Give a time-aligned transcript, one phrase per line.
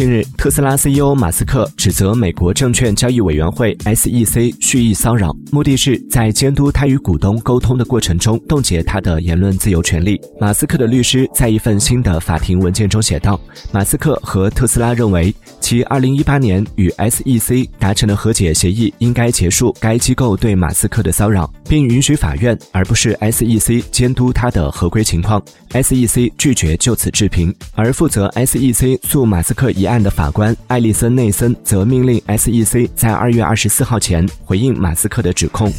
[0.00, 10.18] 近日，特斯拉 CEO 马斯克指责美国证券交易委员会 SEC 蓄意骚扰，目的是在监督他与股东沟通的过程中冻结他的言论自由权利。
[10.40, 13.38] 马斯克的律师在一份新的法庭文件中写道
[13.74, 15.34] ：“马斯克和特斯拉认为，
[15.70, 25.40] 其2018年与 SEC 达成的和解协议应该结束该机构对马斯克的骚扰，并允许法院而不是 SEC 监督他的合规情况。
[25.70, 35.72] SEC 拒绝就此置评，而负责 SEC 诉马斯克一案的法官艾利森内森则命令 SEC 在二月二十四号前回应马斯克的指控。